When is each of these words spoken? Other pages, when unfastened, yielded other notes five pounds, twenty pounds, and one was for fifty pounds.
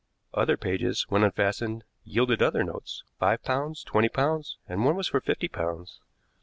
Other 0.33 0.57
pages, 0.57 1.05
when 1.09 1.23
unfastened, 1.23 1.83
yielded 2.03 2.41
other 2.41 2.63
notes 2.63 3.03
five 3.19 3.43
pounds, 3.43 3.83
twenty 3.83 4.09
pounds, 4.09 4.57
and 4.67 4.83
one 4.83 4.95
was 4.95 5.09
for 5.09 5.21
fifty 5.21 5.47
pounds. 5.47 5.99